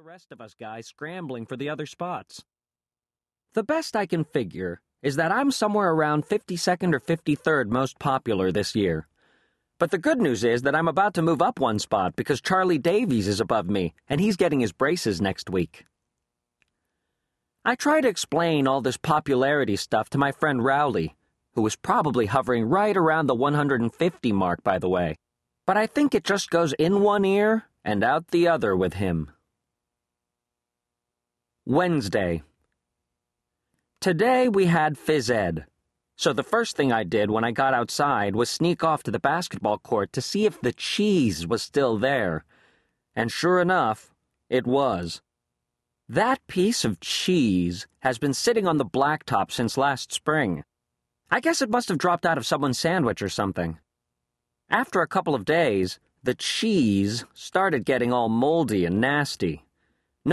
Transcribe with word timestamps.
the 0.00 0.06
rest 0.06 0.32
of 0.32 0.40
us 0.40 0.54
guys 0.58 0.86
scrambling 0.86 1.44
for 1.44 1.58
the 1.58 1.68
other 1.68 1.84
spots. 1.84 2.42
The 3.52 3.62
best 3.62 3.94
I 3.94 4.06
can 4.06 4.24
figure 4.24 4.80
is 5.02 5.16
that 5.16 5.30
I'm 5.30 5.50
somewhere 5.50 5.90
around 5.90 6.24
52nd 6.24 6.94
or 6.94 7.00
53rd 7.00 7.68
most 7.68 7.98
popular 7.98 8.50
this 8.50 8.74
year. 8.74 9.06
But 9.78 9.90
the 9.90 9.98
good 9.98 10.18
news 10.18 10.42
is 10.42 10.62
that 10.62 10.74
I'm 10.74 10.88
about 10.88 11.12
to 11.14 11.22
move 11.22 11.42
up 11.42 11.60
one 11.60 11.78
spot 11.78 12.16
because 12.16 12.40
Charlie 12.40 12.78
Davies 12.78 13.28
is 13.28 13.42
above 13.42 13.68
me, 13.68 13.92
and 14.08 14.22
he's 14.22 14.38
getting 14.38 14.60
his 14.60 14.72
braces 14.72 15.20
next 15.20 15.50
week. 15.50 15.84
I 17.62 17.74
try 17.74 18.00
to 18.00 18.08
explain 18.08 18.66
all 18.66 18.80
this 18.80 18.96
popularity 18.96 19.76
stuff 19.76 20.08
to 20.10 20.18
my 20.18 20.32
friend 20.32 20.64
Rowley, 20.64 21.14
who 21.52 21.60
was 21.60 21.76
probably 21.76 22.24
hovering 22.24 22.64
right 22.64 22.96
around 22.96 23.26
the 23.26 23.34
150 23.34 24.32
mark, 24.32 24.62
by 24.64 24.78
the 24.78 24.88
way. 24.88 25.16
But 25.66 25.76
I 25.76 25.86
think 25.86 26.14
it 26.14 26.24
just 26.24 26.48
goes 26.48 26.72
in 26.78 27.02
one 27.02 27.26
ear 27.26 27.64
and 27.84 28.02
out 28.02 28.28
the 28.28 28.48
other 28.48 28.74
with 28.74 28.94
him. 28.94 29.32
Wednesday. 31.66 32.42
Today 34.00 34.48
we 34.48 34.64
had 34.66 34.96
phys 34.96 35.28
ed. 35.28 35.66
So 36.16 36.32
the 36.32 36.42
first 36.42 36.74
thing 36.74 36.90
I 36.90 37.04
did 37.04 37.30
when 37.30 37.44
I 37.44 37.50
got 37.50 37.74
outside 37.74 38.34
was 38.34 38.48
sneak 38.48 38.82
off 38.82 39.02
to 39.02 39.10
the 39.10 39.18
basketball 39.18 39.76
court 39.76 40.10
to 40.14 40.22
see 40.22 40.46
if 40.46 40.58
the 40.60 40.72
cheese 40.72 41.46
was 41.46 41.62
still 41.62 41.98
there. 41.98 42.44
And 43.14 43.30
sure 43.30 43.60
enough, 43.60 44.14
it 44.48 44.66
was. 44.66 45.20
That 46.08 46.44
piece 46.46 46.82
of 46.82 46.98
cheese 47.00 47.86
has 48.00 48.16
been 48.16 48.34
sitting 48.34 48.66
on 48.66 48.78
the 48.78 48.86
blacktop 48.86 49.52
since 49.52 49.76
last 49.76 50.12
spring. 50.12 50.64
I 51.30 51.40
guess 51.40 51.60
it 51.60 51.70
must 51.70 51.90
have 51.90 51.98
dropped 51.98 52.24
out 52.24 52.38
of 52.38 52.46
someone's 52.46 52.78
sandwich 52.78 53.20
or 53.20 53.28
something. 53.28 53.78
After 54.70 55.02
a 55.02 55.08
couple 55.08 55.34
of 55.34 55.44
days, 55.44 56.00
the 56.22 56.34
cheese 56.34 57.26
started 57.34 57.84
getting 57.84 58.14
all 58.14 58.30
moldy 58.30 58.86
and 58.86 58.98
nasty. 58.98 59.64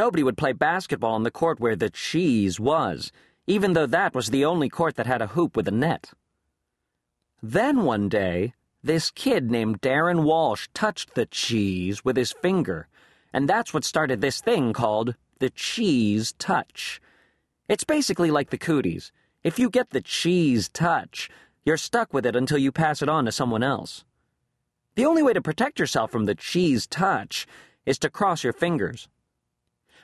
Nobody 0.03 0.23
would 0.23 0.37
play 0.37 0.53
basketball 0.53 1.13
on 1.13 1.23
the 1.23 1.37
court 1.41 1.59
where 1.59 1.75
the 1.75 1.89
cheese 1.89 2.59
was 2.59 3.11
even 3.47 3.71
though 3.71 3.85
that 3.85 4.13
was 4.13 4.29
the 4.29 4.43
only 4.43 4.67
court 4.67 4.95
that 4.97 5.07
had 5.07 5.21
a 5.21 5.27
hoop 5.27 5.55
with 5.55 5.67
a 5.67 5.71
net. 5.71 6.11
Then 7.41 7.83
one 7.83 8.09
day, 8.09 8.53
this 8.83 9.09
kid 9.09 9.49
named 9.49 9.81
Darren 9.81 10.23
Walsh 10.23 10.67
touched 10.73 11.15
the 11.15 11.25
cheese 11.25 12.03
with 12.03 12.17
his 12.17 12.33
finger, 12.33 12.89
and 13.31 13.47
that's 13.47 13.73
what 13.73 13.85
started 13.85 14.19
this 14.19 14.41
thing 14.41 14.73
called 14.73 15.15
the 15.39 15.49
cheese 15.49 16.33
touch. 16.33 16.99
It's 17.69 17.85
basically 17.85 18.31
like 18.31 18.49
the 18.49 18.57
cooties. 18.57 19.11
If 19.43 19.57
you 19.57 19.69
get 19.69 19.91
the 19.91 20.01
cheese 20.01 20.67
touch, 20.67 21.29
you're 21.63 21.77
stuck 21.77 22.13
with 22.13 22.25
it 22.25 22.35
until 22.35 22.57
you 22.57 22.71
pass 22.71 23.01
it 23.01 23.09
on 23.09 23.25
to 23.25 23.31
someone 23.31 23.63
else. 23.63 24.03
The 24.95 25.05
only 25.05 25.23
way 25.23 25.33
to 25.33 25.41
protect 25.41 25.79
yourself 25.79 26.11
from 26.11 26.25
the 26.25 26.35
cheese 26.35 26.85
touch 26.85 27.47
is 27.85 27.97
to 27.99 28.09
cross 28.09 28.43
your 28.43 28.53
fingers. 28.53 29.07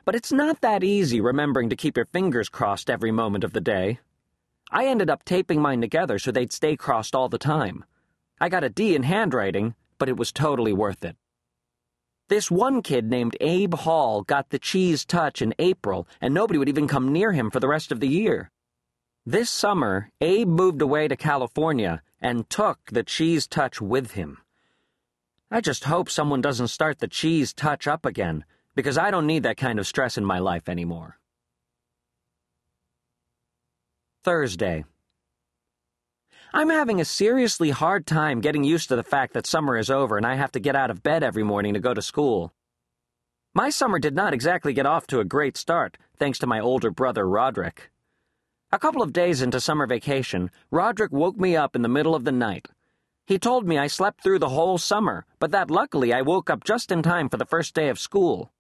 But 0.06 0.16
it's 0.16 0.34
not 0.34 0.60
that 0.60 0.84
easy 0.84 1.22
remembering 1.22 1.70
to 1.70 1.78
keep 1.78 1.96
your 1.96 2.08
fingers 2.08 2.50
crossed 2.50 2.90
every 2.90 3.12
moment 3.12 3.46
of 3.46 3.54
the 3.54 3.62
day. 3.62 4.00
I 4.70 4.86
ended 4.86 5.10
up 5.10 5.24
taping 5.24 5.62
mine 5.62 5.80
together 5.80 6.20
so 6.20 6.32
they'd 6.32 6.52
stay 6.52 6.76
crossed 6.76 7.16
all 7.16 7.30
the 7.30 7.38
time. 7.38 7.86
I 8.40 8.50
got 8.50 8.66
a 8.66 8.70
D 8.70 8.96
in 8.96 9.04
handwriting, 9.04 9.76
but 9.98 10.10
it 10.10 10.18
was 10.18 10.34
totally 10.34 10.74
worth 10.74 11.06
it. 11.06 11.16
This 12.28 12.52
one 12.52 12.82
kid 12.82 13.10
named 13.10 13.38
Abe 13.40 13.76
Hall 13.76 14.24
got 14.24 14.50
the 14.50 14.60
cheese 14.60 15.06
touch 15.06 15.42
in 15.42 15.54
April, 15.60 16.08
and 16.20 16.34
nobody 16.34 16.60
would 16.60 16.70
even 16.70 16.88
come 16.88 17.14
near 17.14 17.32
him 17.32 17.50
for 17.50 17.60
the 17.60 17.68
rest 17.68 17.92
of 17.92 18.00
the 18.00 18.08
year. 18.08 18.52
This 19.26 19.50
summer, 19.50 20.10
Abe 20.20 20.50
moved 20.50 20.82
away 20.82 21.08
to 21.08 21.16
California 21.16 22.02
and 22.20 22.50
took 22.50 22.80
the 22.92 23.04
cheese 23.04 23.48
touch 23.48 23.80
with 23.80 24.12
him. 24.12 24.40
I 25.50 25.62
just 25.62 25.86
hope 25.86 26.10
someone 26.10 26.42
doesn't 26.42 26.70
start 26.70 27.00
the 27.00 27.08
cheese 27.08 27.54
touch 27.54 27.88
up 27.88 28.06
again 28.06 28.44
because 28.76 28.98
I 28.98 29.12
don't 29.12 29.28
need 29.28 29.44
that 29.44 29.58
kind 29.58 29.80
of 29.80 29.88
stress 29.88 30.18
in 30.18 30.26
my 30.26 30.40
life 30.40 30.68
anymore. 30.68 31.18
Thursday. 34.24 34.86
I'm 36.54 36.70
having 36.70 37.02
a 37.02 37.06
seriously 37.06 37.72
hard 37.72 38.06
time 38.06 38.40
getting 38.40 38.64
used 38.64 38.90
to 38.90 38.96
the 38.96 39.04
fact 39.04 39.34
that 39.34 39.48
summer 39.48 39.78
is 39.78 39.90
over 39.90 40.18
and 40.18 40.26
I 40.26 40.36
have 40.36 40.52
to 40.54 40.60
get 40.60 40.76
out 40.76 40.92
of 40.92 41.04
bed 41.04 41.24
every 41.24 41.44
morning 41.44 41.74
to 41.74 41.80
go 41.80 41.94
to 41.94 42.02
school. 42.02 42.54
My 43.56 43.70
summer 43.70 44.00
did 44.00 44.16
not 44.16 44.34
exactly 44.34 44.74
get 44.74 44.86
off 44.86 45.06
to 45.08 45.20
a 45.20 45.26
great 45.26 45.58
start, 45.58 45.98
thanks 46.18 46.40
to 46.40 46.48
my 46.48 46.60
older 46.60 46.90
brother 46.90 47.28
Roderick. 47.28 47.92
A 48.72 48.80
couple 48.80 49.04
of 49.04 49.14
days 49.14 49.42
into 49.42 49.60
summer 49.60 49.86
vacation, 49.86 50.50
Roderick 50.72 51.12
woke 51.12 51.38
me 51.38 51.56
up 51.56 51.76
in 51.76 51.84
the 51.84 51.90
middle 51.90 52.16
of 52.16 52.24
the 52.24 52.32
night. 52.32 52.70
He 53.26 53.38
told 53.38 53.68
me 53.68 53.78
I 53.78 53.88
slept 53.88 54.24
through 54.24 54.40
the 54.40 54.50
whole 54.50 54.78
summer, 54.78 55.26
but 55.40 55.52
that 55.52 55.70
luckily 55.70 56.12
I 56.12 56.24
woke 56.24 56.50
up 56.50 56.64
just 56.64 56.92
in 56.92 57.04
time 57.04 57.30
for 57.30 57.38
the 57.38 57.46
first 57.46 57.76
day 57.76 57.90
of 57.90 58.00
school. 58.00 58.52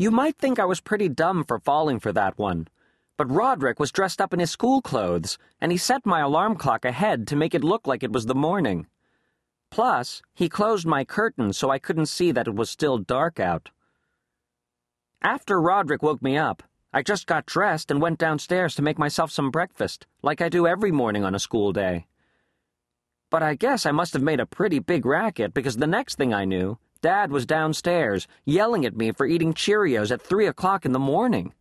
You 0.00 0.12
might 0.12 0.38
think 0.38 0.60
I 0.60 0.64
was 0.64 0.80
pretty 0.80 1.08
dumb 1.08 1.42
for 1.42 1.58
falling 1.58 1.98
for 1.98 2.12
that 2.12 2.38
one. 2.38 2.68
But 3.16 3.32
Roderick 3.32 3.80
was 3.80 3.90
dressed 3.90 4.20
up 4.20 4.32
in 4.32 4.38
his 4.38 4.52
school 4.52 4.80
clothes, 4.80 5.38
and 5.60 5.72
he 5.72 5.78
set 5.78 6.06
my 6.06 6.20
alarm 6.20 6.54
clock 6.54 6.84
ahead 6.84 7.26
to 7.26 7.36
make 7.36 7.52
it 7.52 7.64
look 7.64 7.84
like 7.84 8.04
it 8.04 8.12
was 8.12 8.26
the 8.26 8.34
morning. 8.34 8.86
Plus, 9.72 10.22
he 10.34 10.48
closed 10.48 10.86
my 10.86 11.04
curtain 11.04 11.52
so 11.52 11.70
I 11.70 11.80
couldn't 11.80 12.06
see 12.06 12.30
that 12.30 12.46
it 12.46 12.54
was 12.54 12.70
still 12.70 12.98
dark 12.98 13.40
out. 13.40 13.70
After 15.20 15.60
Roderick 15.60 16.00
woke 16.00 16.22
me 16.22 16.36
up, 16.36 16.62
I 16.92 17.02
just 17.02 17.26
got 17.26 17.44
dressed 17.44 17.90
and 17.90 18.00
went 18.00 18.20
downstairs 18.20 18.76
to 18.76 18.82
make 18.82 19.00
myself 19.00 19.32
some 19.32 19.50
breakfast, 19.50 20.06
like 20.22 20.40
I 20.40 20.48
do 20.48 20.68
every 20.68 20.92
morning 20.92 21.24
on 21.24 21.34
a 21.34 21.40
school 21.40 21.72
day. 21.72 22.06
But 23.30 23.42
I 23.42 23.56
guess 23.56 23.84
I 23.84 23.90
must 23.90 24.12
have 24.12 24.22
made 24.22 24.38
a 24.38 24.46
pretty 24.46 24.78
big 24.78 25.04
racket 25.04 25.52
because 25.52 25.76
the 25.76 25.88
next 25.88 26.14
thing 26.14 26.32
I 26.32 26.44
knew, 26.44 26.78
Dad 27.00 27.30
was 27.30 27.46
downstairs, 27.46 28.26
yelling 28.44 28.84
at 28.84 28.96
me 28.96 29.12
for 29.12 29.24
eating 29.24 29.54
Cheerios 29.54 30.10
at 30.10 30.20
three 30.20 30.46
o'clock 30.46 30.84
in 30.84 30.90
the 30.90 30.98
morning. 30.98 31.54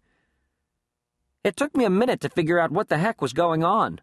It 1.44 1.56
took 1.56 1.78
me 1.78 1.86
a 1.86 1.92
minute 1.92 2.22
to 2.22 2.30
figure 2.30 2.60
out 2.60 2.72
what 2.72 2.90
the 2.90 2.98
heck 2.98 3.22
was 3.22 3.34
going 3.34 3.64
on. 3.64 4.02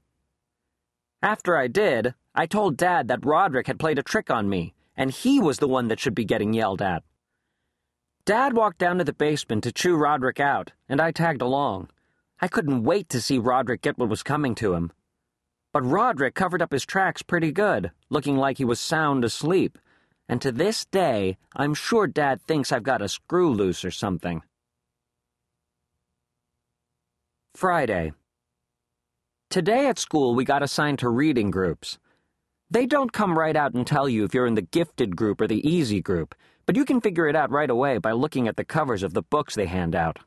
After 1.21 1.56
I 1.56 1.67
did, 1.67 2.15
I 2.37 2.47
told 2.47 2.77
Dad 2.77 3.09
that 3.09 3.27
Roderick 3.27 3.67
had 3.67 3.81
played 3.81 3.99
a 3.99 4.03
trick 4.03 4.31
on 4.31 4.49
me, 4.49 4.75
and 4.97 5.11
he 5.11 5.41
was 5.41 5.59
the 5.59 5.67
one 5.69 5.89
that 5.89 5.99
should 5.99 6.15
be 6.15 6.25
getting 6.25 6.53
yelled 6.53 6.81
at. 6.81 7.03
Dad 8.25 8.55
walked 8.55 8.78
down 8.78 8.99
to 8.99 9.05
the 9.05 9.12
basement 9.12 9.65
to 9.65 9.73
chew 9.73 9.97
Roderick 9.97 10.39
out, 10.39 10.71
and 10.89 11.00
I 11.00 11.11
tagged 11.11 11.43
along. 11.43 11.91
I 12.41 12.47
couldn't 12.47 12.84
wait 12.84 13.09
to 13.09 13.21
see 13.21 13.39
Roderick 13.39 13.83
get 13.83 13.99
what 13.99 14.09
was 14.09 14.23
coming 14.23 14.55
to 14.56 14.75
him. 14.75 14.93
But 15.73 15.84
Roderick 15.84 16.37
covered 16.37 16.62
up 16.62 16.71
his 16.71 16.87
tracks 16.87 17.23
pretty 17.23 17.50
good, 17.50 17.91
looking 18.09 18.37
like 18.37 18.59
he 18.59 18.65
was 18.65 18.78
sound 18.78 19.25
asleep 19.25 19.78
and 20.29 20.41
to 20.41 20.51
this 20.51 20.85
day, 20.87 21.37
I'm 21.55 21.75
sure 21.75 22.07
Dad 22.07 22.41
thinks 22.43 22.73
I've 22.73 22.83
got 22.83 23.03
a 23.03 23.09
screw 23.09 23.53
loose 23.53 23.85
or 23.85 23.91
something. 23.91 24.43
Friday. 27.55 28.12
Today 29.51 29.87
at 29.87 29.99
school, 29.99 30.35
we 30.35 30.45
got 30.45 30.62
assigned 30.62 30.99
to 31.01 31.09
reading 31.09 31.51
groups. 31.51 31.99
They 32.71 32.87
don't 32.87 33.12
come 33.12 33.39
right 33.39 33.55
out 33.55 33.75
and 33.75 33.87
tell 33.87 34.09
you 34.09 34.25
if 34.25 34.35
you're 34.35 34.47
in 34.47 34.55
the 34.55 34.62
gifted 34.62 35.15
group 35.15 35.41
or 35.41 35.47
the 35.47 35.69
easy 35.69 36.01
group, 36.01 36.35
but 36.67 36.75
you 36.75 36.85
can 36.85 37.01
figure 37.01 37.29
it 37.29 37.37
out 37.37 37.51
right 37.51 37.71
away 37.71 37.99
by 37.99 38.12
looking 38.12 38.49
at 38.49 38.56
the 38.56 38.65
covers 38.65 39.03
of 39.03 39.15
the 39.15 39.23
books 39.23 39.55
they 39.55 39.67
hand 39.67 39.95
out. 39.95 40.19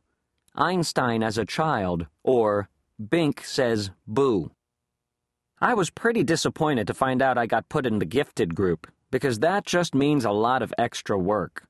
Einstein 0.55 1.23
as 1.23 1.37
a 1.37 1.45
Child, 1.45 2.05
or 2.23 2.69
Bink 3.09 3.43
Says 3.43 3.91
Boo. 4.07 4.51
I 5.59 5.73
was 5.73 5.89
pretty 5.89 6.23
disappointed 6.23 6.87
to 6.87 6.93
find 6.93 7.21
out 7.21 7.37
I 7.37 7.47
got 7.47 7.67
put 7.67 7.85
in 7.85 7.99
the 7.99 8.05
gifted 8.05 8.55
group 8.55 8.87
because 9.11 9.39
that 9.39 9.65
just 9.65 9.95
means 9.95 10.25
a 10.25 10.31
lot 10.31 10.61
of 10.61 10.73
extra 10.77 11.17
work. 11.17 11.63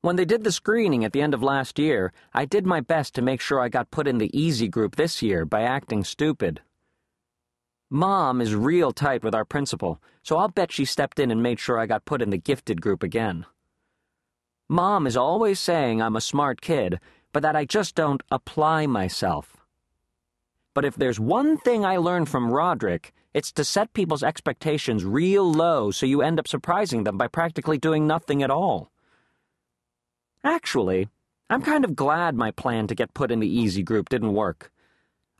When 0.00 0.16
they 0.16 0.24
did 0.24 0.44
the 0.44 0.52
screening 0.52 1.04
at 1.04 1.12
the 1.12 1.20
end 1.20 1.34
of 1.34 1.42
last 1.42 1.78
year, 1.78 2.12
I 2.32 2.44
did 2.44 2.64
my 2.64 2.80
best 2.80 3.14
to 3.16 3.22
make 3.22 3.40
sure 3.40 3.60
I 3.60 3.68
got 3.68 3.90
put 3.90 4.06
in 4.06 4.18
the 4.18 4.30
easy 4.38 4.68
group 4.68 4.96
this 4.96 5.22
year 5.22 5.44
by 5.44 5.62
acting 5.62 6.04
stupid. 6.04 6.60
Mom 7.90 8.40
is 8.40 8.54
real 8.54 8.92
tight 8.92 9.24
with 9.24 9.34
our 9.34 9.44
principal, 9.44 10.00
so 10.22 10.36
I'll 10.36 10.48
bet 10.48 10.70
she 10.70 10.84
stepped 10.84 11.18
in 11.18 11.30
and 11.30 11.42
made 11.42 11.58
sure 11.58 11.78
I 11.78 11.86
got 11.86 12.04
put 12.04 12.22
in 12.22 12.30
the 12.30 12.38
gifted 12.38 12.80
group 12.80 13.02
again. 13.02 13.44
Mom 14.68 15.06
is 15.06 15.16
always 15.16 15.58
saying 15.58 16.00
I'm 16.00 16.16
a 16.16 16.20
smart 16.20 16.60
kid, 16.60 17.00
but 17.32 17.42
that 17.42 17.56
I 17.56 17.64
just 17.64 17.94
don't 17.94 18.22
apply 18.30 18.86
myself. 18.86 19.57
But 20.78 20.84
if 20.84 20.94
there's 20.94 21.18
one 21.18 21.56
thing 21.56 21.84
I 21.84 21.96
learned 21.96 22.28
from 22.28 22.52
Roderick, 22.52 23.12
it's 23.34 23.50
to 23.54 23.64
set 23.64 23.94
people's 23.94 24.22
expectations 24.22 25.04
real 25.04 25.52
low 25.52 25.90
so 25.90 26.06
you 26.06 26.22
end 26.22 26.38
up 26.38 26.46
surprising 26.46 27.02
them 27.02 27.18
by 27.18 27.26
practically 27.26 27.78
doing 27.78 28.06
nothing 28.06 28.44
at 28.44 28.50
all. 28.52 28.92
Actually, 30.44 31.08
I'm 31.50 31.62
kind 31.62 31.84
of 31.84 31.96
glad 31.96 32.36
my 32.36 32.52
plan 32.52 32.86
to 32.86 32.94
get 32.94 33.12
put 33.12 33.32
in 33.32 33.40
the 33.40 33.48
easy 33.48 33.82
group 33.82 34.08
didn't 34.08 34.34
work. 34.34 34.70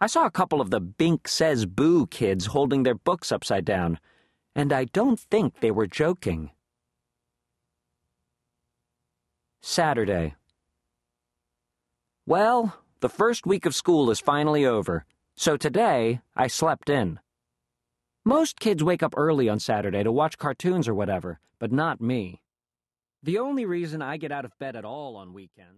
I 0.01 0.09
saw 0.09 0.27
a 0.27 0.31
couple 0.33 0.61
of 0.61 0.71
the 0.71 0.81
Bink 0.81 1.29
Says 1.29 1.67
Boo 1.67 2.09
kids 2.09 2.47
holding 2.47 2.83
their 2.83 2.97
books 2.97 3.31
upside 3.31 3.65
down, 3.65 4.01
and 4.57 4.73
I 4.73 4.87
don't 4.87 5.21
think 5.21 5.61
they 5.61 5.71
were 5.71 5.87
joking. 5.87 6.51
Saturday. 9.61 10.35
Well, 12.27 12.77
the 12.99 13.09
first 13.09 13.47
week 13.47 13.67
of 13.67 13.77
school 13.77 14.11
is 14.11 14.19
finally 14.19 14.67
over, 14.67 15.07
so 15.39 15.57
today, 15.57 16.21
I 16.35 16.49
slept 16.49 16.91
in. 16.91 17.21
Most 18.25 18.59
kids 18.59 18.83
wake 18.83 19.05
up 19.05 19.15
early 19.17 19.49
on 19.49 19.61
Saturday 19.61 20.03
to 20.03 20.11
watch 20.11 20.37
cartoons 20.37 20.89
or 20.89 20.95
whatever, 20.95 21.39
but 21.61 21.71
not 21.71 22.01
me. 22.01 22.43
The 23.23 23.39
only 23.39 23.65
reason 23.65 24.03
I 24.03 24.17
get 24.17 24.33
out 24.33 24.45
of 24.45 24.59
bed 24.59 24.75
at 24.75 24.85
all 24.85 25.15
on 25.15 25.33
weekends 25.33 25.77